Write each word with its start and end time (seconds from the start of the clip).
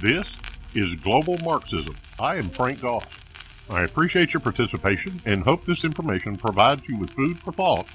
This 0.00 0.36
is 0.74 0.94
Global 0.94 1.38
Marxism. 1.38 1.96
I 2.20 2.36
am 2.36 2.50
Frank 2.50 2.82
Goss. 2.82 3.02
I 3.68 3.82
appreciate 3.82 4.32
your 4.32 4.40
participation 4.40 5.20
and 5.26 5.42
hope 5.42 5.64
this 5.64 5.82
information 5.82 6.36
provides 6.36 6.88
you 6.88 6.96
with 6.96 7.10
food 7.10 7.40
for 7.40 7.50
thought 7.50 7.88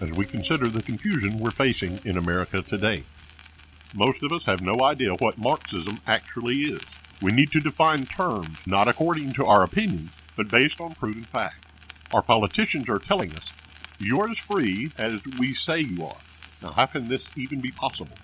as 0.00 0.10
we 0.10 0.24
consider 0.24 0.66
the 0.66 0.82
confusion 0.82 1.38
we're 1.38 1.52
facing 1.52 2.00
in 2.04 2.16
America 2.16 2.60
today. 2.60 3.04
Most 3.94 4.24
of 4.24 4.32
us 4.32 4.46
have 4.46 4.62
no 4.62 4.82
idea 4.82 5.14
what 5.14 5.38
Marxism 5.38 6.00
actually 6.08 6.56
is. 6.62 6.82
We 7.22 7.30
need 7.30 7.52
to 7.52 7.60
define 7.60 8.06
terms 8.06 8.58
not 8.66 8.88
according 8.88 9.34
to 9.34 9.46
our 9.46 9.62
opinions, 9.62 10.10
but 10.36 10.50
based 10.50 10.80
on 10.80 10.94
proven 10.94 11.22
fact. 11.22 11.66
Our 12.12 12.22
politicians 12.22 12.88
are 12.88 12.98
telling 12.98 13.30
us, 13.36 13.52
you're 14.00 14.28
as 14.28 14.38
free 14.38 14.90
as 14.98 15.20
we 15.38 15.54
say 15.54 15.78
you 15.78 16.04
are. 16.04 16.16
Now, 16.60 16.72
how 16.72 16.86
can 16.86 17.06
this 17.06 17.28
even 17.36 17.60
be 17.60 17.70
possible? 17.70 18.16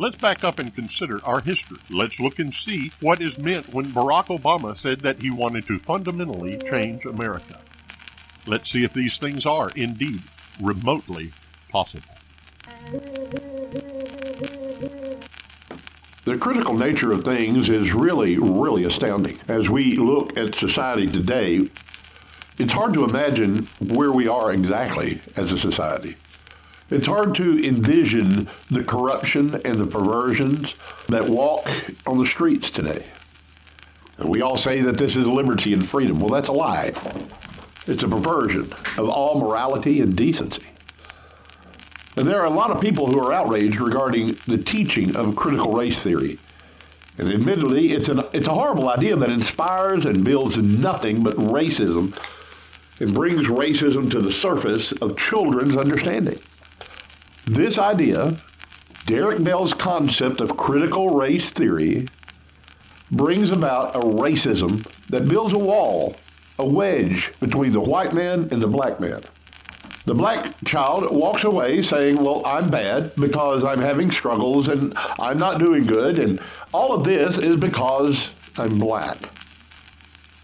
Let's 0.00 0.16
back 0.16 0.44
up 0.44 0.60
and 0.60 0.72
consider 0.72 1.20
our 1.24 1.40
history. 1.40 1.78
Let's 1.90 2.20
look 2.20 2.38
and 2.38 2.54
see 2.54 2.92
what 3.00 3.20
is 3.20 3.36
meant 3.36 3.74
when 3.74 3.86
Barack 3.86 4.26
Obama 4.26 4.76
said 4.76 5.00
that 5.00 5.22
he 5.22 5.28
wanted 5.28 5.66
to 5.66 5.80
fundamentally 5.80 6.56
change 6.70 7.04
America. 7.04 7.62
Let's 8.46 8.70
see 8.70 8.84
if 8.84 8.92
these 8.92 9.18
things 9.18 9.44
are 9.44 9.70
indeed 9.70 10.22
remotely 10.62 11.32
possible. 11.68 12.14
The 16.24 16.38
critical 16.38 16.74
nature 16.74 17.10
of 17.10 17.24
things 17.24 17.68
is 17.68 17.92
really, 17.92 18.38
really 18.38 18.84
astounding. 18.84 19.40
As 19.48 19.68
we 19.68 19.96
look 19.96 20.38
at 20.38 20.54
society 20.54 21.08
today, 21.08 21.68
it's 22.56 22.72
hard 22.72 22.94
to 22.94 23.02
imagine 23.02 23.68
where 23.80 24.12
we 24.12 24.28
are 24.28 24.52
exactly 24.52 25.20
as 25.34 25.52
a 25.52 25.58
society. 25.58 26.14
It's 26.90 27.06
hard 27.06 27.34
to 27.34 27.66
envision 27.66 28.48
the 28.70 28.82
corruption 28.82 29.60
and 29.64 29.78
the 29.78 29.86
perversions 29.86 30.74
that 31.08 31.28
walk 31.28 31.68
on 32.06 32.18
the 32.18 32.26
streets 32.26 32.70
today. 32.70 33.04
And 34.16 34.30
we 34.30 34.40
all 34.40 34.56
say 34.56 34.80
that 34.80 34.96
this 34.96 35.16
is 35.16 35.26
liberty 35.26 35.74
and 35.74 35.86
freedom. 35.86 36.18
Well, 36.18 36.30
that's 36.30 36.48
a 36.48 36.52
lie. 36.52 36.92
It's 37.86 38.02
a 38.02 38.08
perversion 38.08 38.72
of 38.96 39.08
all 39.08 39.38
morality 39.38 40.00
and 40.00 40.16
decency. 40.16 40.66
And 42.16 42.26
there 42.26 42.40
are 42.40 42.46
a 42.46 42.50
lot 42.50 42.70
of 42.70 42.80
people 42.80 43.06
who 43.06 43.20
are 43.20 43.32
outraged 43.32 43.80
regarding 43.80 44.38
the 44.46 44.58
teaching 44.58 45.14
of 45.14 45.36
critical 45.36 45.72
race 45.72 46.02
theory. 46.02 46.38
And 47.18 47.30
admittedly, 47.32 47.92
it's, 47.92 48.08
an, 48.08 48.22
it's 48.32 48.48
a 48.48 48.54
horrible 48.54 48.88
idea 48.88 49.14
that 49.14 49.30
inspires 49.30 50.04
and 50.04 50.24
builds 50.24 50.58
nothing 50.58 51.22
but 51.22 51.36
racism 51.36 52.18
and 52.98 53.14
brings 53.14 53.46
racism 53.46 54.10
to 54.10 54.20
the 54.20 54.32
surface 54.32 54.92
of 54.92 55.16
children's 55.16 55.76
understanding. 55.76 56.40
This 57.48 57.78
idea, 57.78 58.36
Derrick 59.06 59.42
Bell's 59.42 59.72
concept 59.72 60.42
of 60.42 60.58
critical 60.58 61.16
race 61.16 61.48
theory, 61.48 62.06
brings 63.10 63.50
about 63.50 63.96
a 63.96 64.00
racism 64.00 64.86
that 65.08 65.26
builds 65.26 65.54
a 65.54 65.58
wall, 65.58 66.16
a 66.58 66.66
wedge 66.66 67.32
between 67.40 67.72
the 67.72 67.80
white 67.80 68.12
man 68.12 68.50
and 68.52 68.60
the 68.60 68.66
black 68.66 69.00
man. 69.00 69.22
The 70.04 70.14
black 70.14 70.62
child 70.66 71.10
walks 71.10 71.42
away 71.42 71.80
saying, 71.80 72.22
Well, 72.22 72.42
I'm 72.44 72.68
bad 72.68 73.14
because 73.16 73.64
I'm 73.64 73.80
having 73.80 74.10
struggles 74.10 74.68
and 74.68 74.92
I'm 75.18 75.38
not 75.38 75.58
doing 75.58 75.86
good, 75.86 76.18
and 76.18 76.40
all 76.72 76.92
of 76.92 77.02
this 77.02 77.38
is 77.38 77.56
because 77.56 78.28
I'm 78.58 78.78
black. 78.78 79.16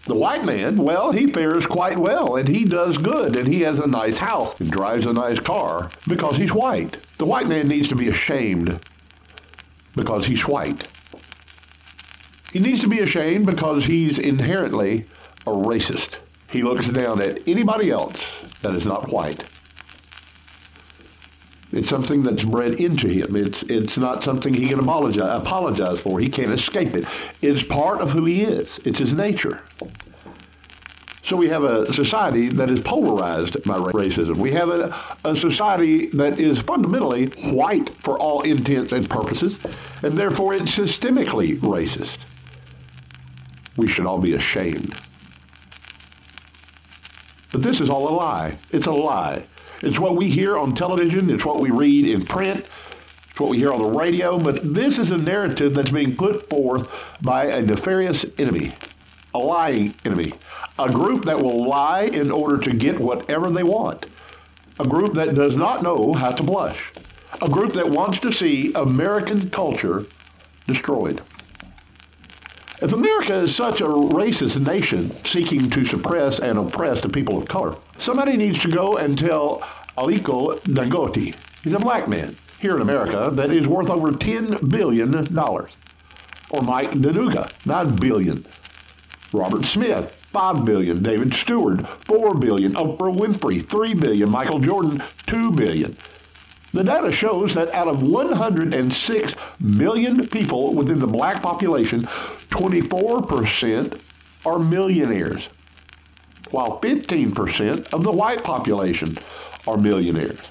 The 0.05 0.15
white 0.15 0.45
man, 0.45 0.77
well, 0.77 1.11
he 1.11 1.25
fares 1.25 1.65
quite 1.65 1.97
well 1.97 2.35
and 2.35 2.47
he 2.47 2.63
does 2.63 2.97
good 2.97 3.35
and 3.35 3.47
he 3.47 3.61
has 3.61 3.79
a 3.79 3.87
nice 3.87 4.19
house 4.19 4.59
and 4.59 4.71
drives 4.71 5.07
a 5.07 5.13
nice 5.13 5.39
car 5.39 5.89
because 6.07 6.37
he's 6.37 6.53
white. 6.53 6.97
The 7.17 7.25
white 7.25 7.47
man 7.47 7.67
needs 7.67 7.87
to 7.89 7.95
be 7.95 8.07
ashamed 8.07 8.79
because 9.95 10.25
he's 10.25 10.47
white. 10.47 10.87
He 12.53 12.59
needs 12.59 12.81
to 12.81 12.87
be 12.87 12.99
ashamed 12.99 13.47
because 13.47 13.85
he's 13.85 14.19
inherently 14.19 15.05
a 15.47 15.51
racist. 15.51 16.17
He 16.49 16.61
looks 16.61 16.87
down 16.89 17.19
at 17.19 17.47
anybody 17.47 17.89
else 17.89 18.41
that 18.61 18.75
is 18.75 18.85
not 18.85 19.09
white. 19.09 19.43
It's 21.75 21.89
something 21.89 22.23
that's 22.23 22.43
bred 22.43 22.79
into 22.79 23.09
him. 23.09 23.35
It's 23.35 23.61
it's 23.63 23.97
not 23.97 24.23
something 24.23 24.53
he 24.53 24.69
can 24.69 24.79
apologize 24.79 25.41
apologize 25.41 25.99
for. 25.99 26.21
He 26.21 26.29
can't 26.29 26.51
escape 26.51 26.95
it. 26.95 27.05
It's 27.41 27.63
part 27.63 27.99
of 27.99 28.11
who 28.11 28.23
he 28.23 28.43
is. 28.43 28.79
It's 28.85 28.97
his 28.97 29.13
nature. 29.13 29.61
So 31.21 31.35
we 31.35 31.49
have 31.49 31.63
a 31.63 31.91
society 31.91 32.47
that 32.49 32.69
is 32.69 32.79
polarized 32.79 33.61
by 33.63 33.77
racism. 33.77 34.37
We 34.37 34.53
have 34.53 34.69
a, 34.69 34.95
a 35.25 35.35
society 35.35 36.05
that 36.11 36.39
is 36.39 36.61
fundamentally 36.61 37.25
white 37.51 37.89
for 38.01 38.17
all 38.19 38.43
intents 38.43 38.93
and 38.93 39.09
purposes, 39.09 39.59
and 40.01 40.17
therefore 40.17 40.53
it's 40.53 40.73
systemically 40.73 41.59
racist. 41.59 42.19
We 43.75 43.87
should 43.87 44.05
all 44.05 44.19
be 44.19 44.33
ashamed. 44.33 44.95
But 47.51 47.63
this 47.63 47.81
is 47.81 47.89
all 47.89 48.07
a 48.07 48.15
lie. 48.15 48.59
It's 48.71 48.85
a 48.85 48.93
lie. 48.93 49.45
It's 49.81 49.99
what 49.99 50.15
we 50.15 50.29
hear 50.29 50.57
on 50.57 50.73
television, 50.73 51.29
it's 51.29 51.45
what 51.45 51.59
we 51.59 51.69
read 51.69 52.07
in 52.07 52.23
print, 52.25 52.65
it's 53.29 53.39
what 53.39 53.49
we 53.49 53.57
hear 53.57 53.73
on 53.73 53.81
the 53.81 53.89
radio, 53.89 54.39
but 54.39 54.73
this 54.73 54.97
is 54.97 55.11
a 55.11 55.17
narrative 55.17 55.73
that's 55.73 55.91
being 55.91 56.15
put 56.15 56.49
forth 56.49 56.87
by 57.21 57.45
a 57.45 57.61
nefarious 57.61 58.25
enemy, 58.37 58.73
a 59.33 59.37
lying 59.37 59.93
enemy, 60.05 60.33
a 60.79 60.91
group 60.91 61.25
that 61.25 61.41
will 61.41 61.67
lie 61.67 62.03
in 62.03 62.31
order 62.31 62.57
to 62.59 62.73
get 62.73 62.99
whatever 62.99 63.51
they 63.51 63.63
want, 63.63 64.05
a 64.79 64.87
group 64.87 65.13
that 65.15 65.35
does 65.35 65.55
not 65.55 65.83
know 65.83 66.13
how 66.13 66.31
to 66.31 66.43
blush, 66.43 66.93
a 67.41 67.49
group 67.49 67.73
that 67.73 67.89
wants 67.89 68.19
to 68.19 68.31
see 68.31 68.71
American 68.73 69.49
culture 69.49 70.05
destroyed. 70.67 71.21
If 72.81 72.91
America 72.91 73.35
is 73.35 73.55
such 73.55 73.79
a 73.79 73.85
racist 73.85 74.59
nation 74.59 75.11
seeking 75.23 75.69
to 75.69 75.85
suppress 75.85 76.39
and 76.39 76.59
oppress 76.59 77.01
the 77.01 77.07
people 77.07 77.37
of 77.37 77.47
color, 77.47 77.77
somebody 77.97 78.35
needs 78.35 78.59
to 78.59 78.69
go 78.69 78.97
and 78.97 79.17
tell 79.17 79.59
Aliko 79.97 80.59
Dangote, 80.63 81.35
he's 81.63 81.71
a 81.71 81.79
black 81.79 82.09
man 82.09 82.35
here 82.59 82.75
in 82.75 82.81
America 82.81 83.29
that 83.31 83.51
is 83.51 83.65
worth 83.65 83.89
over 83.89 84.11
$10 84.11 84.69
billion. 84.69 85.15
Or 86.49 86.61
Mike 86.61 86.91
Adenuga, 86.91 87.49
9 87.65 87.95
billion. 87.95 88.45
Robert 89.31 89.65
Smith, 89.65 90.11
5 90.27 90.65
billion. 90.65 91.01
David 91.01 91.33
Steward, 91.33 91.87
4 91.87 92.35
billion. 92.35 92.73
Oprah 92.73 93.15
Winfrey, 93.17 93.65
3 93.65 93.93
billion. 93.93 94.29
Michael 94.29 94.59
Jordan, 94.59 95.01
2 95.27 95.51
billion. 95.53 95.95
The 96.75 96.83
data 96.83 97.09
shows 97.09 97.53
that 97.53 97.73
out 97.73 97.87
of 97.87 98.03
106 98.03 99.35
million 99.61 100.27
people 100.27 100.73
within 100.73 100.99
the 100.99 101.07
black 101.07 101.41
population, 101.41 102.03
24% 102.49 104.01
are 104.45 104.59
millionaires, 104.59 105.47
while 106.51 106.81
15% 106.81 107.93
of 107.93 108.03
the 108.03 108.11
white 108.11 108.43
population 108.43 109.17
are 109.65 109.77
millionaires. 109.77 110.41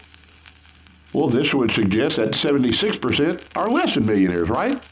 Well, 1.12 1.28
this 1.28 1.52
would 1.52 1.70
suggest 1.72 2.16
that 2.16 2.30
76% 2.30 3.42
are 3.54 3.68
less 3.68 3.92
than 3.92 4.06
millionaires, 4.06 4.48
right? 4.48 4.82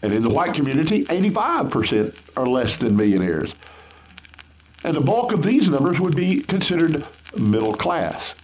And 0.00 0.12
in 0.12 0.22
the 0.22 0.30
white 0.30 0.54
community, 0.54 1.04
85% 1.06 2.14
are 2.36 2.46
less 2.46 2.78
than 2.78 2.96
millionaires. 2.96 3.56
And 4.84 4.94
the 4.94 5.00
bulk 5.00 5.32
of 5.32 5.42
these 5.42 5.68
numbers 5.68 5.98
would 5.98 6.14
be 6.14 6.40
considered 6.40 7.04
middle 7.36 7.74
class 7.74 8.34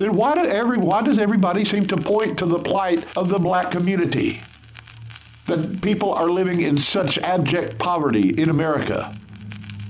then 0.00 0.16
why, 0.16 0.34
do 0.34 0.48
every, 0.48 0.78
why 0.78 1.02
does 1.02 1.18
everybody 1.18 1.62
seem 1.62 1.86
to 1.88 1.96
point 1.96 2.38
to 2.38 2.46
the 2.46 2.58
plight 2.58 3.04
of 3.18 3.28
the 3.28 3.38
black 3.38 3.70
community? 3.70 4.40
That 5.44 5.82
people 5.82 6.14
are 6.14 6.30
living 6.30 6.62
in 6.62 6.78
such 6.78 7.18
abject 7.18 7.78
poverty 7.78 8.30
in 8.30 8.48
America. 8.48 9.14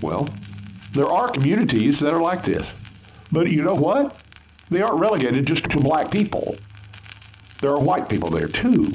Well, 0.02 0.28
there 0.92 1.06
are 1.06 1.28
communities 1.28 2.00
that 2.00 2.12
are 2.12 2.20
like 2.20 2.42
this. 2.42 2.72
But 3.30 3.52
you 3.52 3.62
know 3.62 3.76
what? 3.76 4.16
They 4.68 4.82
aren't 4.82 4.98
relegated 4.98 5.46
just 5.46 5.70
to 5.70 5.78
black 5.78 6.10
people. 6.10 6.56
There 7.60 7.70
are 7.70 7.80
white 7.80 8.08
people 8.08 8.30
there 8.30 8.48
too. 8.48 8.92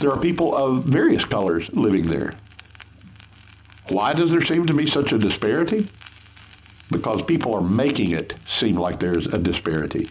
There 0.00 0.10
are 0.10 0.18
people 0.18 0.56
of 0.56 0.82
various 0.84 1.24
colors 1.24 1.70
living 1.72 2.08
there. 2.08 2.34
Why 3.88 4.14
does 4.14 4.32
there 4.32 4.44
seem 4.44 4.66
to 4.66 4.74
be 4.74 4.88
such 4.88 5.12
a 5.12 5.18
disparity? 5.18 5.88
Because 6.90 7.22
people 7.22 7.54
are 7.54 7.62
making 7.62 8.10
it 8.10 8.34
seem 8.48 8.74
like 8.74 8.98
there's 8.98 9.28
a 9.28 9.38
disparity 9.38 10.10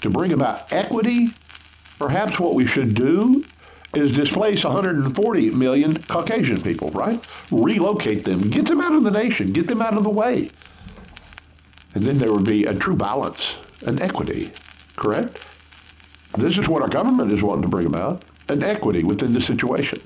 to 0.00 0.10
bring 0.10 0.32
about 0.32 0.72
equity, 0.72 1.30
perhaps 1.98 2.38
what 2.38 2.54
we 2.54 2.66
should 2.66 2.94
do 2.94 3.44
is 3.94 4.14
displace 4.14 4.64
140 4.64 5.50
million 5.50 6.02
Caucasian 6.02 6.62
people, 6.62 6.90
right? 6.90 7.22
Relocate 7.50 8.24
them, 8.24 8.50
get 8.50 8.66
them 8.66 8.80
out 8.80 8.94
of 8.94 9.04
the 9.04 9.10
nation, 9.10 9.52
get 9.52 9.68
them 9.68 9.80
out 9.80 9.94
of 9.94 10.04
the 10.04 10.10
way. 10.10 10.50
And 11.94 12.04
then 12.04 12.18
there 12.18 12.32
would 12.32 12.44
be 12.44 12.64
a 12.64 12.74
true 12.74 12.96
balance 12.96 13.56
and 13.86 14.02
equity, 14.02 14.52
correct? 14.96 15.38
This 16.36 16.58
is 16.58 16.68
what 16.68 16.82
our 16.82 16.88
government 16.88 17.32
is 17.32 17.42
wanting 17.42 17.62
to 17.62 17.68
bring 17.68 17.86
about 17.86 18.22
an 18.48 18.62
equity 18.62 19.02
within 19.02 19.32
the 19.32 19.40
situation. 19.40 20.00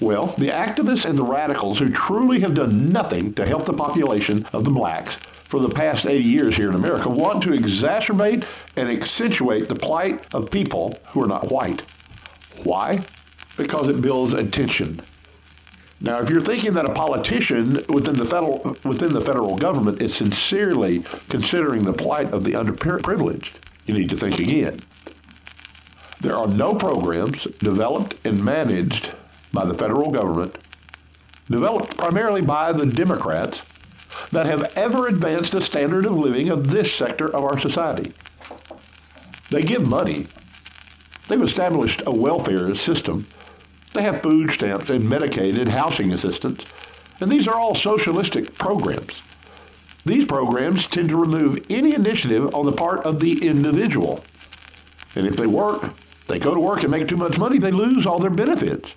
Well, 0.00 0.28
the 0.38 0.48
activists 0.48 1.04
and 1.04 1.16
the 1.16 1.22
radicals 1.22 1.78
who 1.78 1.90
truly 1.90 2.40
have 2.40 2.54
done 2.54 2.90
nothing 2.90 3.34
to 3.34 3.46
help 3.46 3.66
the 3.66 3.72
population 3.72 4.46
of 4.52 4.64
the 4.64 4.70
blacks 4.70 5.16
for 5.52 5.60
the 5.60 5.68
past 5.68 6.06
80 6.06 6.24
years 6.24 6.56
here 6.56 6.70
in 6.70 6.74
America 6.74 7.10
want 7.10 7.42
to 7.42 7.50
exacerbate 7.50 8.46
and 8.74 8.88
accentuate 8.88 9.68
the 9.68 9.74
plight 9.74 10.24
of 10.32 10.50
people 10.50 10.98
who 11.08 11.22
are 11.22 11.26
not 11.26 11.50
white. 11.50 11.82
Why? 12.64 13.04
Because 13.58 13.88
it 13.88 14.00
builds 14.00 14.32
attention. 14.32 15.02
Now, 16.00 16.20
if 16.20 16.30
you're 16.30 16.42
thinking 16.42 16.72
that 16.72 16.86
a 16.86 16.94
politician 16.94 17.84
within 17.90 18.16
the 18.16 18.24
federal 18.24 18.78
within 18.82 19.12
the 19.12 19.20
federal 19.20 19.58
government 19.58 20.00
is 20.00 20.14
sincerely 20.14 21.04
considering 21.28 21.84
the 21.84 21.92
plight 21.92 22.32
of 22.32 22.44
the 22.44 22.52
underprivileged, 22.52 23.52
you 23.84 23.92
need 23.92 24.08
to 24.08 24.16
think 24.16 24.38
again. 24.38 24.80
There 26.22 26.34
are 26.34 26.48
no 26.48 26.74
programs 26.74 27.44
developed 27.58 28.14
and 28.24 28.42
managed 28.42 29.10
by 29.52 29.66
the 29.66 29.74
federal 29.74 30.12
government, 30.12 30.56
developed 31.50 31.98
primarily 31.98 32.40
by 32.40 32.72
the 32.72 32.86
Democrats, 32.86 33.60
that 34.30 34.46
have 34.46 34.72
ever 34.76 35.06
advanced 35.06 35.52
the 35.52 35.60
standard 35.60 36.06
of 36.06 36.12
living 36.12 36.48
of 36.48 36.70
this 36.70 36.94
sector 36.94 37.28
of 37.28 37.44
our 37.44 37.58
society. 37.58 38.12
They 39.50 39.62
give 39.62 39.86
money. 39.86 40.26
They've 41.28 41.42
established 41.42 42.02
a 42.06 42.10
welfare 42.10 42.74
system. 42.74 43.26
They 43.92 44.02
have 44.02 44.22
food 44.22 44.50
stamps 44.52 44.90
and 44.90 45.04
Medicaid 45.04 45.60
and 45.60 45.68
housing 45.68 46.12
assistance. 46.12 46.64
And 47.20 47.30
these 47.30 47.46
are 47.46 47.54
all 47.54 47.74
socialistic 47.74 48.56
programs. 48.58 49.20
These 50.04 50.24
programs 50.26 50.86
tend 50.86 51.10
to 51.10 51.16
remove 51.16 51.64
any 51.70 51.94
initiative 51.94 52.54
on 52.54 52.66
the 52.66 52.72
part 52.72 53.04
of 53.04 53.20
the 53.20 53.46
individual. 53.46 54.24
And 55.14 55.26
if 55.26 55.36
they 55.36 55.46
work, 55.46 55.94
they 56.26 56.38
go 56.38 56.54
to 56.54 56.60
work 56.60 56.82
and 56.82 56.90
make 56.90 57.06
too 57.06 57.16
much 57.16 57.38
money, 57.38 57.58
they 57.58 57.70
lose 57.70 58.06
all 58.06 58.18
their 58.18 58.30
benefits. 58.30 58.94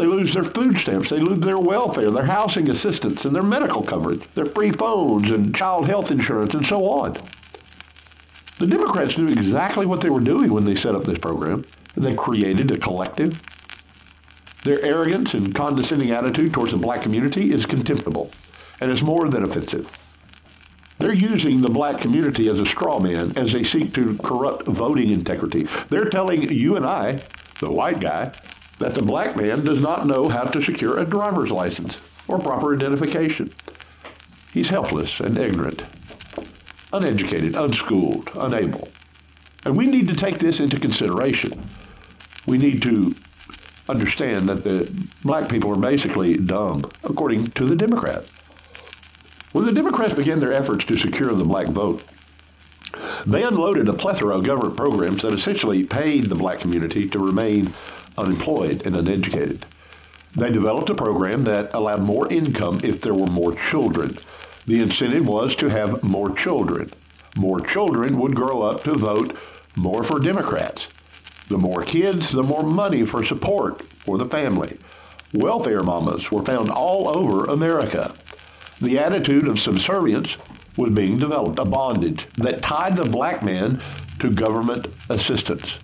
They 0.00 0.06
lose 0.06 0.32
their 0.32 0.44
food 0.44 0.78
stamps, 0.78 1.10
they 1.10 1.20
lose 1.20 1.40
their 1.40 1.58
welfare, 1.58 2.10
their 2.10 2.24
housing 2.24 2.70
assistance, 2.70 3.26
and 3.26 3.36
their 3.36 3.42
medical 3.42 3.82
coverage, 3.82 4.22
their 4.34 4.46
free 4.46 4.70
phones 4.70 5.30
and 5.30 5.54
child 5.54 5.88
health 5.88 6.10
insurance, 6.10 6.54
and 6.54 6.64
so 6.64 6.86
on. 6.86 7.18
The 8.58 8.66
Democrats 8.66 9.18
knew 9.18 9.28
exactly 9.28 9.84
what 9.84 10.00
they 10.00 10.08
were 10.08 10.20
doing 10.20 10.54
when 10.54 10.64
they 10.64 10.74
set 10.74 10.94
up 10.94 11.04
this 11.04 11.18
program. 11.18 11.66
They 11.98 12.14
created 12.14 12.70
a 12.70 12.78
collective. 12.78 13.42
Their 14.64 14.82
arrogance 14.82 15.34
and 15.34 15.54
condescending 15.54 16.12
attitude 16.12 16.54
towards 16.54 16.72
the 16.72 16.78
black 16.78 17.02
community 17.02 17.52
is 17.52 17.66
contemptible, 17.66 18.30
and 18.80 18.90
it's 18.90 19.02
more 19.02 19.28
than 19.28 19.44
offensive. 19.44 19.86
They're 20.98 21.12
using 21.12 21.60
the 21.60 21.68
black 21.68 21.98
community 21.98 22.48
as 22.48 22.58
a 22.58 22.64
straw 22.64 23.00
man 23.00 23.36
as 23.36 23.52
they 23.52 23.64
seek 23.64 23.92
to 23.96 24.16
corrupt 24.24 24.66
voting 24.66 25.10
integrity. 25.10 25.68
They're 25.90 26.08
telling 26.08 26.48
you 26.48 26.76
and 26.76 26.86
I, 26.86 27.22
the 27.60 27.70
white 27.70 28.00
guy, 28.00 28.32
that 28.80 28.94
the 28.94 29.02
black 29.02 29.36
man 29.36 29.62
does 29.62 29.80
not 29.80 30.06
know 30.06 30.28
how 30.28 30.44
to 30.44 30.60
secure 30.60 30.98
a 30.98 31.04
driver's 31.04 31.52
license 31.52 31.98
or 32.26 32.38
proper 32.38 32.74
identification. 32.74 33.52
He's 34.52 34.70
helpless 34.70 35.20
and 35.20 35.36
ignorant, 35.36 35.84
uneducated, 36.92 37.54
unschooled, 37.54 38.30
unable. 38.34 38.88
And 39.64 39.76
we 39.76 39.86
need 39.86 40.08
to 40.08 40.16
take 40.16 40.38
this 40.38 40.60
into 40.60 40.80
consideration. 40.80 41.68
We 42.46 42.56
need 42.56 42.80
to 42.82 43.14
understand 43.86 44.48
that 44.48 44.64
the 44.64 44.90
black 45.22 45.50
people 45.50 45.70
are 45.72 45.76
basically 45.76 46.38
dumb, 46.38 46.90
according 47.04 47.48
to 47.52 47.66
the 47.66 47.76
Democrats. 47.76 48.30
When 49.52 49.66
the 49.66 49.72
Democrats 49.72 50.14
began 50.14 50.38
their 50.38 50.54
efforts 50.54 50.86
to 50.86 50.96
secure 50.96 51.34
the 51.34 51.44
black 51.44 51.66
vote, 51.66 52.02
they 53.26 53.42
unloaded 53.42 53.88
a 53.88 53.92
plethora 53.92 54.38
of 54.38 54.44
government 54.44 54.76
programs 54.76 55.20
that 55.22 55.34
essentially 55.34 55.84
paid 55.84 56.24
the 56.24 56.34
black 56.34 56.60
community 56.60 57.06
to 57.08 57.18
remain 57.18 57.74
unemployed 58.20 58.86
and 58.86 58.96
uneducated. 58.96 59.66
They 60.34 60.50
developed 60.50 60.90
a 60.90 60.94
program 60.94 61.44
that 61.44 61.74
allowed 61.74 62.02
more 62.02 62.32
income 62.32 62.80
if 62.84 63.00
there 63.00 63.14
were 63.14 63.26
more 63.26 63.54
children. 63.54 64.18
The 64.66 64.80
incentive 64.80 65.26
was 65.26 65.56
to 65.56 65.68
have 65.68 66.04
more 66.04 66.34
children. 66.34 66.92
More 67.36 67.60
children 67.60 68.18
would 68.18 68.34
grow 68.34 68.62
up 68.62 68.84
to 68.84 68.92
vote 68.92 69.36
more 69.74 70.04
for 70.04 70.20
Democrats. 70.20 70.88
The 71.48 71.58
more 71.58 71.82
kids, 71.82 72.30
the 72.30 72.44
more 72.44 72.62
money 72.62 73.04
for 73.04 73.24
support 73.24 73.82
for 73.82 74.18
the 74.18 74.26
family. 74.26 74.78
Welfare 75.32 75.82
mamas 75.82 76.30
were 76.30 76.42
found 76.42 76.70
all 76.70 77.08
over 77.08 77.44
America. 77.46 78.14
The 78.80 78.98
attitude 78.98 79.46
of 79.46 79.58
subservience 79.58 80.36
was 80.76 80.92
being 80.92 81.18
developed, 81.18 81.58
a 81.58 81.64
bondage 81.64 82.26
that 82.38 82.62
tied 82.62 82.96
the 82.96 83.04
black 83.04 83.42
man 83.42 83.80
to 84.20 84.30
government 84.30 84.86
assistance. 85.08 85.78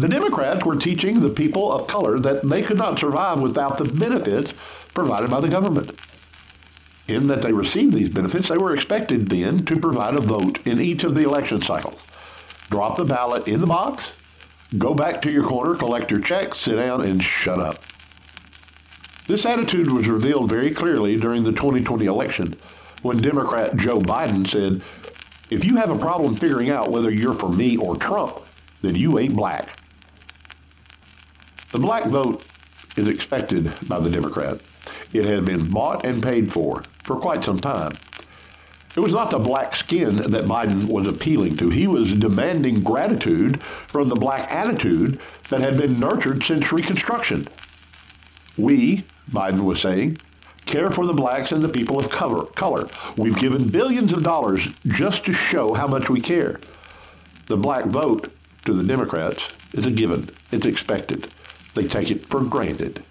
The 0.00 0.08
Democrats 0.08 0.64
were 0.64 0.76
teaching 0.76 1.20
the 1.20 1.28
people 1.28 1.70
of 1.70 1.86
color 1.86 2.18
that 2.20 2.48
they 2.48 2.62
could 2.62 2.78
not 2.78 2.98
survive 2.98 3.38
without 3.38 3.76
the 3.76 3.84
benefits 3.84 4.54
provided 4.94 5.28
by 5.28 5.40
the 5.40 5.48
government. 5.50 5.90
In 7.06 7.26
that 7.26 7.42
they 7.42 7.52
received 7.52 7.92
these 7.92 8.08
benefits, 8.08 8.48
they 8.48 8.56
were 8.56 8.74
expected 8.74 9.28
then 9.28 9.66
to 9.66 9.78
provide 9.78 10.14
a 10.14 10.22
vote 10.22 10.66
in 10.66 10.80
each 10.80 11.04
of 11.04 11.14
the 11.14 11.24
election 11.24 11.60
cycles. 11.60 12.02
Drop 12.70 12.96
the 12.96 13.04
ballot 13.04 13.46
in 13.46 13.60
the 13.60 13.66
box, 13.66 14.14
go 14.78 14.94
back 14.94 15.20
to 15.20 15.30
your 15.30 15.44
corner, 15.44 15.74
collect 15.74 16.10
your 16.10 16.22
check, 16.22 16.54
sit 16.54 16.76
down, 16.76 17.04
and 17.04 17.22
shut 17.22 17.60
up. 17.60 17.82
This 19.26 19.44
attitude 19.44 19.92
was 19.92 20.08
revealed 20.08 20.48
very 20.48 20.70
clearly 20.70 21.18
during 21.18 21.44
the 21.44 21.52
2020 21.52 22.06
election 22.06 22.56
when 23.02 23.20
Democrat 23.20 23.76
Joe 23.76 24.00
Biden 24.00 24.48
said, 24.48 24.80
If 25.50 25.62
you 25.62 25.76
have 25.76 25.90
a 25.90 25.98
problem 25.98 26.36
figuring 26.36 26.70
out 26.70 26.90
whether 26.90 27.10
you're 27.10 27.34
for 27.34 27.50
me 27.50 27.76
or 27.76 27.96
Trump, 27.96 28.40
then 28.80 28.96
you 28.96 29.18
ain't 29.18 29.36
black. 29.36 29.76
The 31.72 31.78
black 31.78 32.06
vote 32.06 32.44
is 32.96 33.08
expected 33.08 33.72
by 33.88 34.00
the 34.00 34.10
Democrat. 34.10 34.60
It 35.12 35.24
had 35.24 35.44
been 35.44 35.70
bought 35.70 36.04
and 36.04 36.22
paid 36.22 36.52
for 36.52 36.82
for 37.04 37.16
quite 37.16 37.44
some 37.44 37.58
time. 37.58 37.92
It 38.96 39.00
was 39.00 39.12
not 39.12 39.30
the 39.30 39.38
black 39.38 39.76
skin 39.76 40.16
that 40.16 40.46
Biden 40.46 40.88
was 40.88 41.06
appealing 41.06 41.56
to. 41.58 41.70
He 41.70 41.86
was 41.86 42.12
demanding 42.12 42.82
gratitude 42.82 43.62
from 43.86 44.08
the 44.08 44.16
black 44.16 44.50
attitude 44.50 45.20
that 45.48 45.60
had 45.60 45.76
been 45.76 46.00
nurtured 46.00 46.42
since 46.42 46.72
Reconstruction. 46.72 47.46
We, 48.56 49.04
Biden 49.30 49.64
was 49.64 49.80
saying, 49.80 50.18
care 50.66 50.90
for 50.90 51.06
the 51.06 51.12
blacks 51.14 51.52
and 51.52 51.62
the 51.62 51.68
people 51.68 52.00
of 52.00 52.10
cover, 52.10 52.42
color. 52.44 52.88
We've 53.16 53.38
given 53.38 53.68
billions 53.68 54.12
of 54.12 54.24
dollars 54.24 54.66
just 54.86 55.24
to 55.26 55.32
show 55.32 55.74
how 55.74 55.86
much 55.86 56.10
we 56.10 56.20
care. 56.20 56.58
The 57.46 57.56
black 57.56 57.84
vote 57.84 58.32
to 58.64 58.72
the 58.74 58.82
Democrats 58.82 59.48
is 59.72 59.86
a 59.86 59.90
given. 59.92 60.30
It's 60.50 60.66
expected. 60.66 61.30
They 61.74 61.86
take 61.86 62.10
it 62.10 62.26
for 62.26 62.42
granted. 62.42 63.04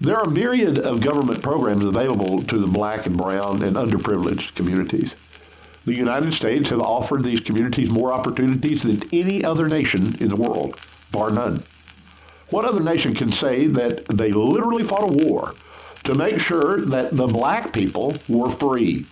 There 0.00 0.16
are 0.16 0.24
a 0.24 0.30
myriad 0.30 0.78
of 0.78 1.00
government 1.00 1.42
programs 1.42 1.84
available 1.84 2.42
to 2.42 2.58
the 2.58 2.66
black 2.66 3.06
and 3.06 3.16
brown 3.16 3.62
and 3.62 3.76
underprivileged 3.76 4.54
communities. 4.54 5.14
The 5.86 5.94
United 5.94 6.34
States 6.34 6.68
have 6.70 6.80
offered 6.80 7.24
these 7.24 7.40
communities 7.40 7.90
more 7.90 8.12
opportunities 8.12 8.82
than 8.82 9.02
any 9.12 9.44
other 9.44 9.68
nation 9.68 10.16
in 10.20 10.28
the 10.28 10.36
world, 10.36 10.78
bar 11.12 11.30
none. 11.30 11.62
What 12.50 12.64
other 12.64 12.80
nation 12.80 13.14
can 13.14 13.32
say 13.32 13.66
that 13.68 14.04
they 14.06 14.32
literally 14.32 14.84
fought 14.84 15.10
a 15.10 15.12
war 15.12 15.54
to 16.04 16.14
make 16.14 16.40
sure 16.40 16.80
that 16.80 17.16
the 17.16 17.26
black 17.26 17.72
people 17.72 18.16
were 18.28 18.50
free? 18.50 19.06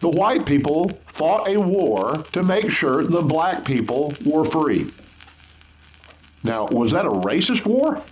The 0.00 0.08
white 0.08 0.46
people 0.46 0.90
fought 1.06 1.48
a 1.48 1.58
war 1.58 2.24
to 2.32 2.42
make 2.42 2.70
sure 2.70 3.04
the 3.04 3.22
black 3.22 3.64
people 3.64 4.14
were 4.24 4.44
free. 4.44 4.90
Now, 6.42 6.66
was 6.66 6.92
that 6.92 7.06
a 7.06 7.10
racist 7.10 7.64
war? 7.64 8.02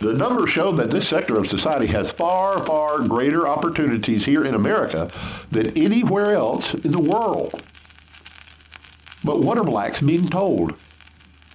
The 0.00 0.14
numbers 0.14 0.50
show 0.50 0.72
that 0.72 0.90
this 0.90 1.06
sector 1.08 1.38
of 1.38 1.46
society 1.46 1.86
has 1.86 2.10
far, 2.10 2.64
far 2.64 3.00
greater 3.00 3.46
opportunities 3.46 4.24
here 4.24 4.44
in 4.44 4.54
America 4.54 5.10
than 5.50 5.76
anywhere 5.78 6.34
else 6.34 6.74
in 6.74 6.90
the 6.90 6.98
world. 6.98 7.62
But 9.22 9.40
what 9.42 9.58
are 9.58 9.64
blacks 9.64 10.00
being 10.00 10.28
told? 10.28 10.74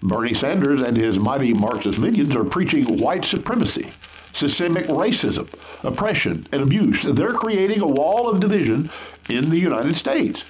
Bernie 0.01 0.33
Sanders 0.33 0.81
and 0.81 0.95
his 0.95 1.19
mighty 1.19 1.53
Marxist 1.53 1.99
minions 1.99 2.35
are 2.35 2.45
preaching 2.45 2.99
white 2.99 3.25
supremacy, 3.25 3.91
systemic 4.31 4.85
racism, 4.85 5.49
oppression, 5.83 6.47
and 6.51 6.61
abuse. 6.61 7.03
They're 7.03 7.33
creating 7.33 7.81
a 7.81 7.87
wall 7.87 8.29
of 8.29 8.39
division 8.39 8.89
in 9.27 9.49
the 9.49 9.59
United 9.59 9.95
States. 9.95 10.45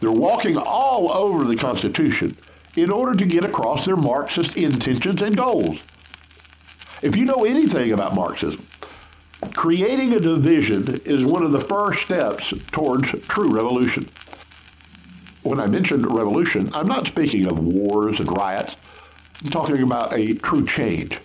They're 0.00 0.10
walking 0.10 0.56
all 0.56 1.12
over 1.12 1.44
the 1.44 1.56
Constitution 1.56 2.36
in 2.76 2.90
order 2.90 3.16
to 3.18 3.26
get 3.26 3.44
across 3.44 3.84
their 3.84 3.96
Marxist 3.96 4.56
intentions 4.56 5.22
and 5.22 5.36
goals. 5.36 5.78
If 7.02 7.16
you 7.16 7.24
know 7.24 7.44
anything 7.44 7.92
about 7.92 8.14
Marxism, 8.14 8.66
creating 9.54 10.12
a 10.14 10.20
division 10.20 11.00
is 11.04 11.24
one 11.24 11.42
of 11.42 11.52
the 11.52 11.60
first 11.60 12.02
steps 12.02 12.52
towards 12.72 13.10
true 13.28 13.52
revolution. 13.52 14.08
When 15.42 15.60
I 15.60 15.66
mentioned 15.66 16.10
revolution, 16.10 16.70
I'm 16.74 16.88
not 16.88 17.06
speaking 17.06 17.46
of 17.46 17.58
wars 17.58 18.18
and 18.18 18.36
riots. 18.36 18.76
I'm 19.42 19.50
talking 19.50 19.82
about 19.82 20.12
a 20.12 20.34
true 20.34 20.66
change. 20.66 21.18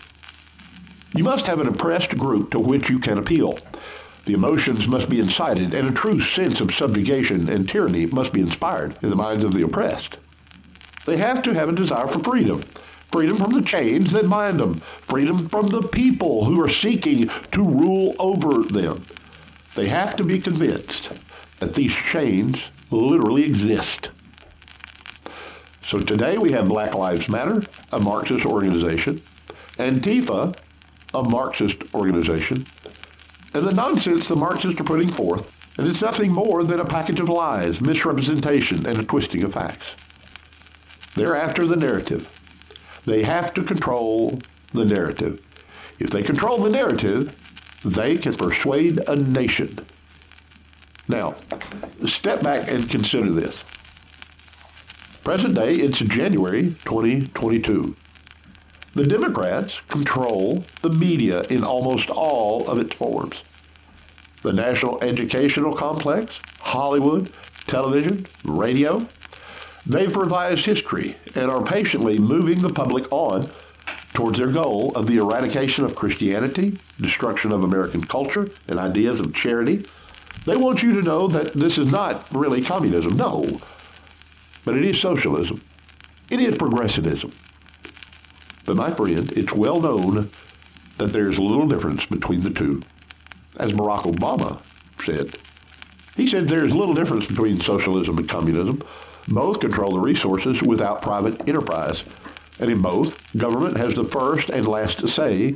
You 1.16 1.24
must 1.24 1.48
have 1.48 1.60
an 1.60 1.68
oppressed 1.68 2.18
group 2.18 2.52
to 2.52 2.60
which 2.60 2.90
you 2.90 3.00
can 3.00 3.18
appeal. 3.18 3.58
The 4.26 4.34
emotions 4.34 4.88
must 4.88 5.10
be 5.10 5.20
incited, 5.20 5.74
and 5.74 5.90
a 5.90 5.92
true 5.92 6.22
sense 6.22 6.62
of 6.62 6.74
subjugation 6.74 7.50
and 7.50 7.68
tyranny 7.68 8.06
must 8.06 8.32
be 8.32 8.42
inspired 8.42 8.96
in 9.02 9.10
the 9.10 9.16
minds 9.16 9.44
of 9.44 9.54
the 9.54 9.64
oppressed. 9.64 10.18
They 11.06 11.18
have 11.18 11.42
to 11.44 11.54
have 11.54 11.70
a 11.70 11.74
desire 11.74 12.08
for 12.08 12.20
freedom. 12.20 12.64
Freedom 13.12 13.38
from 13.38 13.54
the 13.54 13.62
chains 13.62 14.12
that 14.12 14.30
bind 14.30 14.60
them. 14.60 14.80
Freedom 15.02 15.48
from 15.50 15.68
the 15.68 15.84
people 15.84 16.46
who 16.46 16.60
are 16.62 16.70
seeking 16.70 17.30
to 17.52 17.64
rule 17.64 18.16
over 18.20 18.64
them. 18.64 19.06
They 19.76 19.88
have 19.88 20.16
to 20.16 20.24
be 20.24 20.40
convinced 20.40 21.12
that 21.60 21.76
these 21.76 21.94
chains 21.94 22.64
literally 22.90 23.44
exist. 23.44 24.10
So 25.84 26.00
today 26.00 26.38
we 26.38 26.52
have 26.54 26.70
Black 26.70 26.96
Lives 26.96 27.28
Matter, 27.30 27.64
a 27.92 28.00
Marxist 28.00 28.46
organization, 28.46 29.20
Antifa, 29.78 30.56
a 31.14 31.24
Marxist 31.24 31.78
organization, 31.94 32.66
and 33.54 33.68
the 33.68 33.74
nonsense 33.74 34.28
the 34.28 34.36
Marxists 34.36 34.80
are 34.80 34.86
putting 34.86 35.10
forth, 35.10 35.52
and 35.78 35.88
it's 35.88 36.02
nothing 36.02 36.32
more 36.32 36.64
than 36.64 36.80
a 36.80 36.86
package 36.86 37.20
of 37.20 37.30
lies, 37.30 37.82
misrepresentation, 37.82 38.86
and 38.86 38.98
a 38.98 39.04
twisting 39.04 39.44
of 39.44 39.54
facts. 39.54 39.96
They're 41.16 41.36
after 41.36 41.68
the 41.68 41.76
narrative. 41.76 42.30
They 43.06 43.24
have 43.24 43.54
to 43.54 43.64
control 43.64 44.40
the 44.74 44.86
narrative. 44.86 45.42
If 46.00 46.10
they 46.10 46.24
control 46.24 46.58
the 46.58 46.70
narrative, 46.70 47.36
they 47.86 48.18
can 48.18 48.34
persuade 48.34 49.08
a 49.08 49.16
nation. 49.16 49.86
Now, 51.08 51.36
step 52.06 52.42
back 52.42 52.70
and 52.70 52.90
consider 52.90 53.32
this. 53.32 53.64
Present 55.24 55.56
day, 55.56 55.76
it's 55.76 56.00
January 56.00 56.76
2022. 56.86 57.96
The 58.96 59.04
Democrats 59.04 59.80
control 59.90 60.66
the 60.82 60.90
media 60.90 61.44
in 61.44 61.64
almost 61.64 62.10
all 62.10 62.68
of 62.70 62.78
its 62.78 62.96
forms. 62.96 63.44
The 64.44 64.54
national 64.54 65.04
educational 65.04 65.76
complex, 65.76 66.40
Hollywood, 66.60 67.32
television, 67.68 68.28
radio. 68.44 69.08
They've 69.86 70.16
revised 70.16 70.66
history 70.66 71.16
and 71.36 71.52
are 71.52 71.64
patiently 71.64 72.18
moving 72.18 72.62
the 72.62 72.70
public 72.70 73.06
on 73.12 73.50
towards 74.14 74.38
their 74.38 74.52
goal 74.52 74.92
of 74.96 75.08
the 75.08 75.18
eradication 75.18 75.84
of 75.84 75.96
Christianity, 75.96 76.78
destruction 77.02 77.52
of 77.52 77.64
American 77.64 78.04
culture, 78.04 78.50
and 78.68 78.80
ideas 78.80 79.20
of 79.20 79.34
charity. 79.34 79.86
They 80.46 80.56
want 80.56 80.84
you 80.84 80.94
to 80.94 81.02
know 81.02 81.28
that 81.28 81.54
this 81.54 81.78
is 81.78 81.92
not 81.92 82.26
really 82.32 82.62
communism, 82.62 83.18
no, 83.18 83.62
but 84.64 84.76
it 84.76 84.86
is 84.86 85.00
socialism. 85.00 85.62
It 86.30 86.40
is 86.40 86.58
progressivism. 86.58 87.34
But 88.66 88.78
my 88.78 88.92
friend, 88.92 89.32
it's 89.34 89.54
well 89.54 89.82
known 89.82 90.30
that 90.98 91.12
there's 91.12 91.40
little 91.40 91.68
difference 91.68 92.06
between 92.06 92.42
the 92.42 92.50
two. 92.50 92.82
As 93.58 93.74
Barack 93.74 94.04
Obama 94.04 94.62
said, 95.04 95.38
he 96.16 96.28
said 96.28 96.48
there's 96.48 96.74
little 96.74 96.94
difference 96.94 97.26
between 97.26 97.60
socialism 97.60 98.18
and 98.18 98.30
communism. 98.30 98.82
Both 99.28 99.60
control 99.60 99.92
the 99.92 100.00
resources 100.00 100.62
without 100.62 101.02
private 101.02 101.48
enterprise. 101.48 102.04
And 102.60 102.70
in 102.70 102.82
both, 102.82 103.18
government 103.36 103.78
has 103.78 103.96
the 103.96 104.04
first 104.04 104.50
and 104.50 104.68
last 104.68 105.08
say 105.08 105.56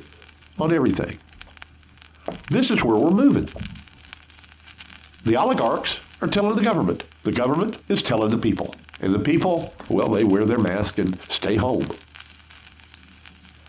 on 0.57 0.74
everything. 0.74 1.19
This 2.50 2.71
is 2.71 2.83
where 2.83 2.97
we're 2.97 3.12
moving. 3.12 3.50
The 5.25 5.36
oligarchs 5.36 6.00
are 6.21 6.27
telling 6.27 6.55
the 6.55 6.63
government. 6.63 7.03
The 7.24 7.31
government 7.31 7.77
is 7.89 8.01
telling 8.01 8.31
the 8.31 8.38
people. 8.38 8.74
And 9.00 9.13
the 9.13 9.19
people, 9.19 9.74
well, 9.89 10.09
they 10.09 10.24
wear 10.24 10.45
their 10.45 10.57
mask 10.57 10.97
and 10.97 11.19
stay 11.29 11.55
home. 11.55 11.89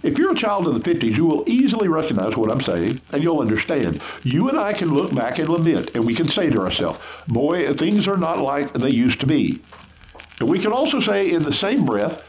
If 0.02 0.16
you're 0.16 0.32
a 0.32 0.36
child 0.36 0.66
of 0.68 0.74
the 0.74 0.94
50s, 0.94 1.16
you 1.16 1.24
will 1.24 1.48
easily 1.48 1.88
recognize 1.88 2.36
what 2.36 2.50
I'm 2.50 2.60
saying 2.60 3.00
and 3.12 3.22
you'll 3.22 3.40
understand. 3.40 4.00
You 4.22 4.48
and 4.48 4.58
I 4.58 4.72
can 4.72 4.94
look 4.94 5.12
back 5.12 5.38
and 5.38 5.48
lament 5.48 5.90
and 5.94 6.06
we 6.06 6.14
can 6.14 6.28
say 6.28 6.48
to 6.50 6.60
ourselves, 6.60 7.00
boy, 7.26 7.72
things 7.74 8.06
are 8.06 8.16
not 8.16 8.38
like 8.38 8.72
they 8.74 8.90
used 8.90 9.20
to 9.20 9.26
be. 9.26 9.60
We 10.40 10.58
can 10.58 10.72
also 10.72 11.00
say 11.00 11.30
in 11.30 11.42
the 11.42 11.52
same 11.52 11.84
breath, 11.84 12.22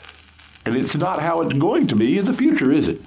and 0.66 0.75
it's 0.75 0.96
not 0.96 1.22
how 1.22 1.42
it's 1.42 1.54
going 1.54 1.88
to 1.88 1.96
be 1.96 2.18
in 2.18 2.25
the 2.25 2.34
future, 2.34 2.72
is 2.72 2.88
it? 2.88 3.01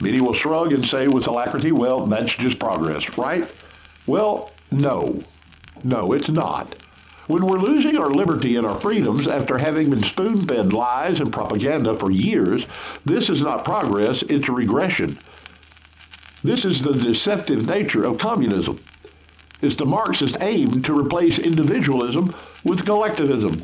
Many 0.00 0.20
will 0.20 0.34
shrug 0.34 0.72
and 0.72 0.86
say 0.86 1.08
with 1.08 1.26
alacrity, 1.26 1.72
well, 1.72 2.06
that's 2.06 2.32
just 2.32 2.58
progress, 2.58 3.18
right? 3.18 3.50
Well, 4.06 4.50
no. 4.70 5.22
No, 5.84 6.12
it's 6.12 6.28
not. 6.28 6.74
When 7.26 7.46
we're 7.46 7.58
losing 7.58 7.96
our 7.96 8.10
liberty 8.10 8.56
and 8.56 8.66
our 8.66 8.80
freedoms 8.80 9.28
after 9.28 9.56
having 9.56 9.90
been 9.90 10.00
spoon 10.00 10.42
fed 10.42 10.72
lies 10.72 11.20
and 11.20 11.32
propaganda 11.32 11.94
for 11.94 12.10
years, 12.10 12.66
this 13.04 13.30
is 13.30 13.40
not 13.40 13.64
progress, 13.64 14.22
it's 14.22 14.48
regression. 14.48 15.18
This 16.42 16.64
is 16.64 16.82
the 16.82 16.94
deceptive 16.94 17.66
nature 17.68 18.04
of 18.04 18.18
communism. 18.18 18.80
It's 19.62 19.74
the 19.74 19.86
Marxist 19.86 20.38
aim 20.40 20.82
to 20.82 20.98
replace 20.98 21.38
individualism 21.38 22.34
with 22.64 22.86
collectivism 22.86 23.62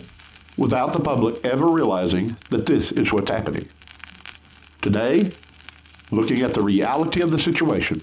without 0.57 0.93
the 0.93 1.01
public 1.01 1.45
ever 1.45 1.67
realizing 1.67 2.37
that 2.51 2.67
this 2.67 2.93
is 2.93 3.13
what's 3.13 3.31
happening. 3.31 3.69
Today, 4.83 5.33
looking 6.11 6.43
at 6.43 6.55
the 6.55 6.63
reality 6.63 7.21
of 7.21 7.31
the 7.31 7.39
situation, 7.39 8.03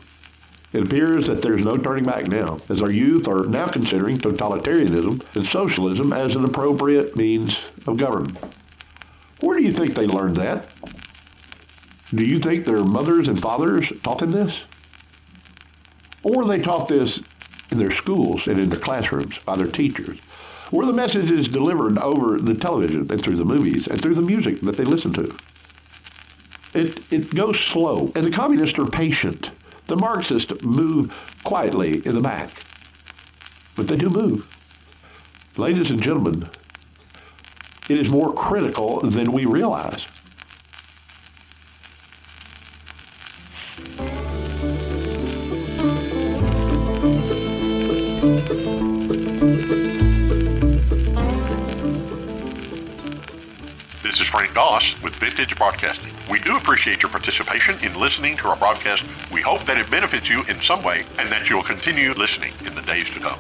it 0.71 0.83
appears 0.83 1.27
that 1.27 1.43
there's 1.43 1.63
no 1.63 1.77
turning 1.77 2.03
back 2.03 2.27
now, 2.27 2.59
as 2.67 2.81
our 2.81 2.89
youth 2.89 3.27
are 3.27 3.45
now 3.45 3.67
considering 3.67 4.17
totalitarianism 4.17 5.23
and 5.35 5.45
socialism 5.45 6.12
as 6.12 6.35
an 6.35 6.45
appropriate 6.45 7.15
means 7.15 7.59
of 7.85 7.97
government. 7.97 8.38
Where 9.39 9.57
do 9.57 9.63
you 9.63 9.71
think 9.71 9.93
they 9.93 10.07
learned 10.07 10.38
that? 10.38 10.67
Do 12.13 12.23
you 12.23 12.39
think 12.39 12.65
their 12.65 12.83
mothers 12.83 13.27
and 13.27 13.39
fathers 13.39 13.91
taught 14.03 14.19
them 14.19 14.31
this? 14.31 14.62
Or 16.23 16.45
they 16.45 16.59
taught 16.59 16.88
this 16.88 17.21
in 17.73 17.79
their 17.79 17.91
schools 17.91 18.47
and 18.47 18.59
in 18.59 18.69
their 18.69 18.79
classrooms 18.79 19.39
by 19.39 19.55
their 19.55 19.67
teachers? 19.67 20.19
Were 20.71 20.85
the 20.85 20.93
messages 20.93 21.47
delivered 21.47 21.97
over 21.97 22.39
the 22.39 22.53
television 22.53 23.11
and 23.11 23.21
through 23.21 23.35
the 23.35 23.45
movies 23.45 23.87
and 23.87 24.01
through 24.01 24.15
the 24.15 24.21
music 24.21 24.61
that 24.61 24.77
they 24.77 24.85
listen 24.85 25.11
to? 25.13 25.35
It, 26.73 27.03
it 27.11 27.35
goes 27.35 27.59
slow, 27.59 28.11
and 28.15 28.25
the 28.25 28.31
communists 28.31 28.79
are 28.79 28.85
patient. 28.85 29.51
The 29.87 29.97
Marxists 29.97 30.63
move 30.63 31.13
quietly 31.43 32.05
in 32.05 32.15
the 32.15 32.21
back, 32.21 32.49
but 33.75 33.87
they 33.87 33.97
do 33.97 34.09
move. 34.09 34.47
Ladies 35.57 35.91
and 35.91 36.01
gentlemen, 36.01 36.49
it 37.89 37.99
is 37.99 38.09
more 38.09 38.33
critical 38.33 39.01
than 39.01 39.31
we 39.31 39.45
realize. 39.45 40.07
Frank 54.33 54.55
Doss 54.55 54.99
with 55.03 55.13
Vintage 55.13 55.55
Broadcasting. 55.55 56.11
We 56.27 56.39
do 56.39 56.57
appreciate 56.57 57.03
your 57.03 57.11
participation 57.11 57.77
in 57.83 57.93
listening 57.93 58.35
to 58.37 58.47
our 58.47 58.55
broadcast. 58.55 59.03
We 59.31 59.41
hope 59.41 59.63
that 59.65 59.77
it 59.77 59.91
benefits 59.91 60.27
you 60.27 60.43
in 60.45 60.59
some 60.59 60.83
way 60.83 61.05
and 61.19 61.31
that 61.31 61.51
you'll 61.51 61.61
continue 61.61 62.13
listening 62.13 62.51
in 62.65 62.73
the 62.73 62.81
days 62.81 63.07
to 63.11 63.19
come. 63.19 63.37